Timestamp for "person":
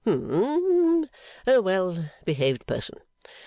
2.65-2.97